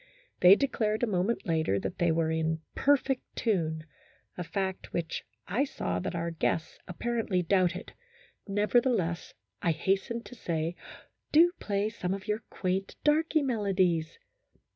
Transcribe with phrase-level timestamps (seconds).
[0.39, 2.75] They declared a moment later that they were in 2IO THE HISTORY OF A HAPPY
[2.75, 2.85] THOUGHT.
[2.85, 3.85] perfect tune
[4.39, 7.93] a fact which I saw that our guests apparently doubted;
[8.47, 10.75] nevertheless, I hastened to say,"
[11.31, 14.17] Do play some of your quaint darkey melodies."